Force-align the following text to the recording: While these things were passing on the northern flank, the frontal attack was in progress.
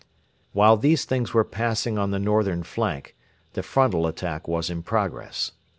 While 0.51 0.77
these 0.77 1.05
things 1.05 1.31
were 1.31 1.43
passing 1.43 1.99
on 1.99 2.09
the 2.09 2.17
northern 2.17 2.63
flank, 2.63 3.15
the 3.53 3.61
frontal 3.61 4.07
attack 4.07 4.47
was 4.47 4.71
in 4.71 4.81
progress. 4.81 5.51